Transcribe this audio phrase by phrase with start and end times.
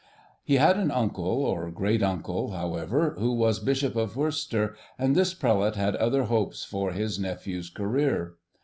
[0.43, 5.35] He had an uncle, or great uncle, however, who was Bishop of Worcester, and this
[5.35, 8.33] Prelate had other hopes for his nephew's career.